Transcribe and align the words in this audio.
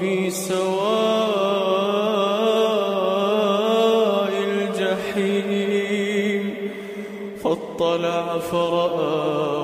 في 0.00 0.30
سواء 0.30 0.66
الجحيم. 4.48 5.76
فاطلع 7.44 8.38
فرآه 8.38 9.55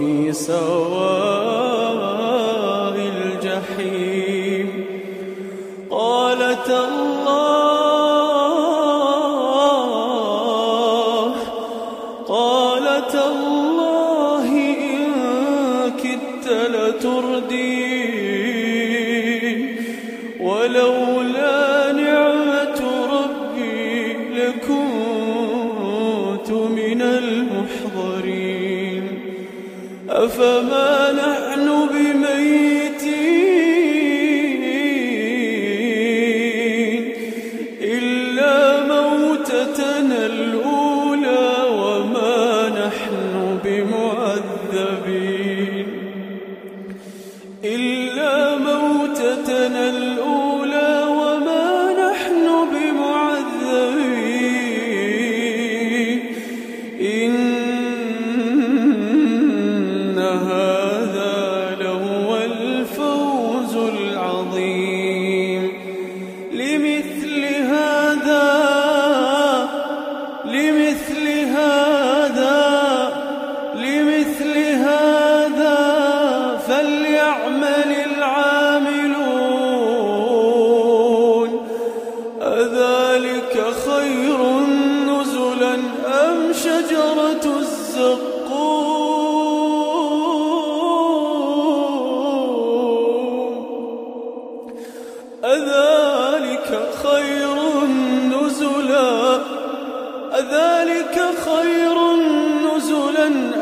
في 0.00 0.32
سواء 0.32 1.69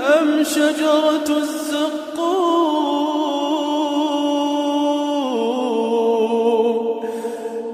أم 0.08 0.44
شجرة 0.44 1.28
الزقوم؟ 1.38 2.08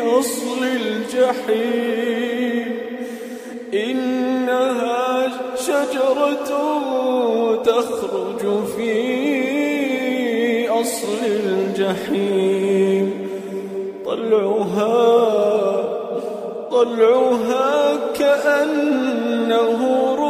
أصل 0.00 0.60
الجحيم. 0.64 2.09
في 8.80 10.68
أصل 10.68 11.24
الجحيم. 11.26 13.28
طلعها 14.06 15.20
طلعها 16.70 17.96
كأنه 18.18 19.78
رؤوس 20.14 20.29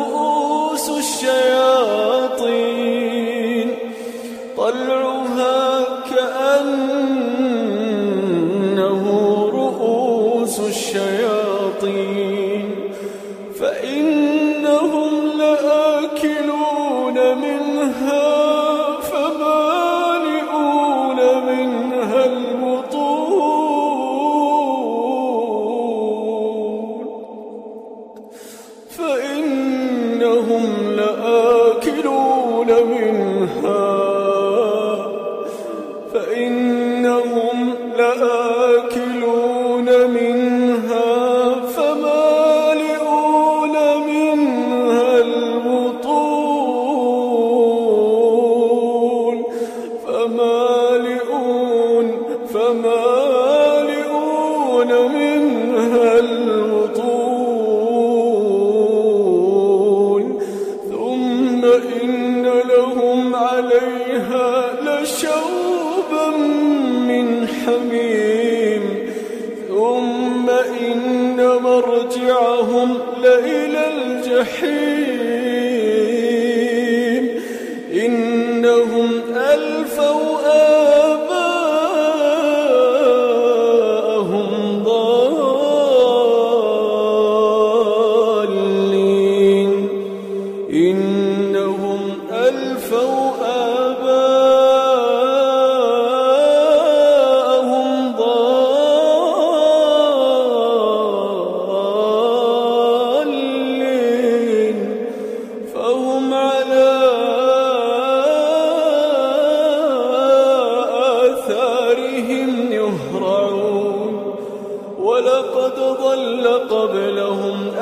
حميم. 67.67 68.83
ثم 69.69 70.51
إن 70.51 71.37
مرجعهم 71.63 72.99
لإلى 73.23 73.83
الجحيم. 73.95 75.60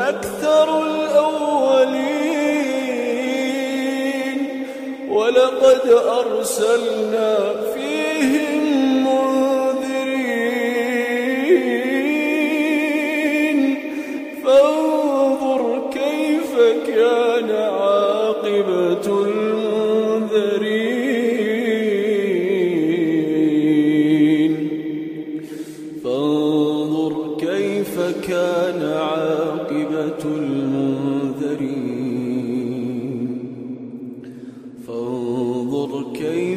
أكثر 0.09 0.69
الأولين 0.83 1.99
ولقد 5.11 5.85
أرسلنا 6.21 7.31
فيهم 7.75 8.55
منذرين. 9.05 9.59
فانظر 14.45 15.63
كيف 15.93 16.53
كان 16.87 17.51
عاقبة 17.51 19.07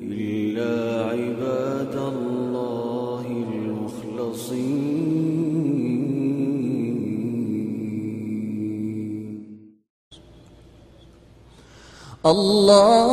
إلا 0.02 0.74
عباد 1.10 1.94
الله 2.12 3.24
المخلصين. 3.52 4.70
الله 12.26 13.10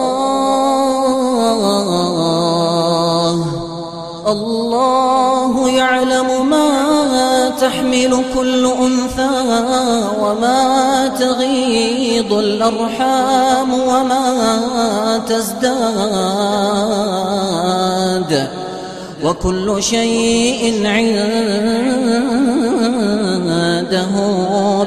الله 4.28 5.54
يعلم 5.70 6.30
ما 6.50 6.57
تحمل 7.62 8.24
كل 8.36 8.66
أنثى 8.66 9.30
وما 10.22 11.08
تغيض 11.20 12.34
الأرحام 12.34 13.74
وما 13.74 15.22
تزداد 15.28 16.38
وكل 19.24 19.84
شيء 19.84 20.88
عنده 20.88 21.28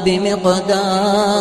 بمقدار 0.05 1.41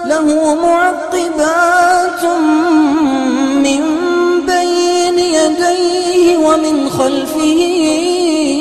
له 0.06 0.54
معقبات 0.54 2.24
من 3.64 3.82
بين 4.46 5.18
يديه 5.18 6.36
ومن 6.36 6.90
خلفه 6.90 7.60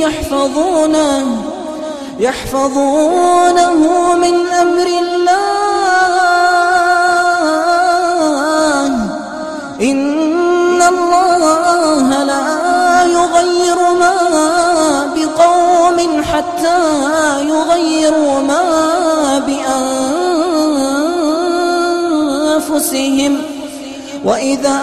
يحفظونه 0.04 1.26
يحفظونه 2.20 3.80
من 4.16 4.36
أمر 4.62 4.88
الله 4.88 5.15
حتى 16.34 16.82
يغيروا 17.50 18.40
ما 18.40 18.64
بأنفسهم. 22.56 23.34
وإذا 24.26 24.80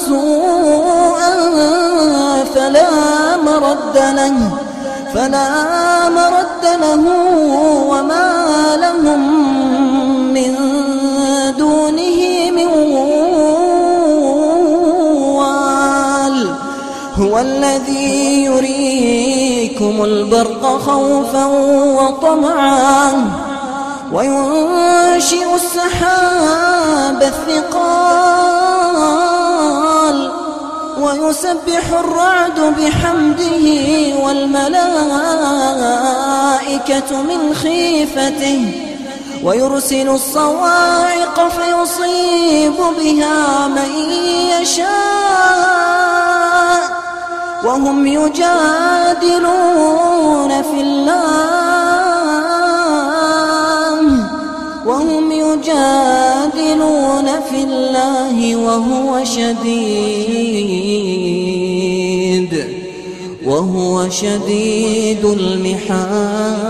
سوءا 0.07 1.33
فلا 2.55 2.91
مرد 3.45 3.97
له. 4.19 4.35
فلا 5.13 5.49
مرد 6.09 6.63
له 6.81 7.03
وما 7.91 8.31
لهم 8.83 9.21
من 10.33 10.53
دونه 11.57 12.19
من 12.51 12.67
وال. 15.37 16.37
هو 17.19 17.39
الذي 17.39 18.43
يريكم 18.43 20.03
البرق 20.03 20.63
خوفا 20.87 21.45
وطمعا 21.99 23.31
وينشئ 24.13 25.55
السحاب 25.55 27.19
الثقال. 27.21 28.70
ويسبح 31.01 31.99
الرعد 31.99 32.59
بحمده 32.59 33.65
والملائكة 34.23 34.81
من 37.21 37.55
خيفته 37.55 38.71
ويرسل 39.43 40.09
الصواعق 40.09 41.49
فيصيب 41.49 42.75
بها 42.99 43.67
من 43.67 43.91
يشاء 44.61 44.91
وهم 47.65 48.07
يجادلون 48.07 49.31
في 50.61 50.81
الله 50.81 51.31
وهم 54.85 55.30
يجادلون 55.53 57.27
في 57.49 57.63
الله 57.63 58.55
وهو 58.55 59.23
شديد 59.23 60.31
وهو 63.45 64.09
شديد 64.09 65.25
المحال. 65.25 66.61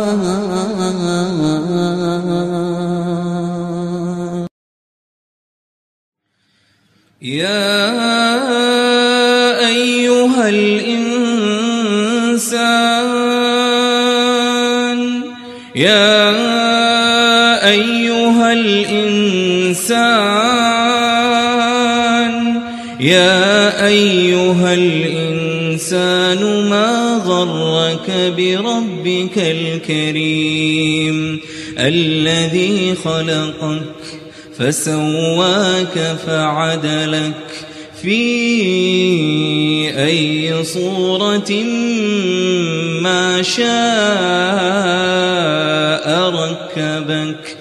يا 7.22 8.02
أيها 9.68 10.50
الإنسان 10.50 11.12
يا 15.76 16.61
أيها 18.32 18.54
الإنسان 18.54 19.92
يا 23.00 23.88
أيها 23.88 24.74
الإنسان 24.74 26.70
ما 26.70 27.22
غرك 27.26 28.12
بربك 28.38 29.38
الكريم 29.38 31.18
الذي 31.80 32.96
خلقك 32.96 33.84
فسواك 34.58 36.18
فعدلك 36.28 37.66
في 38.02 38.22
أي 40.06 40.64
صورة 40.64 41.52
ما 43.02 43.42
شاء 43.42 43.72
ركبك. 46.30 47.61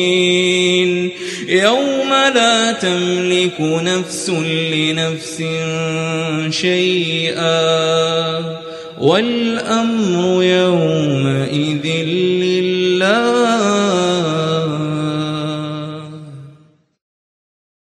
تملك 3.41 3.61
نفس 3.61 4.29
لنفس 4.73 5.43
شيئا 6.49 7.59
والأمر 8.99 10.43
يومئذ 10.43 11.85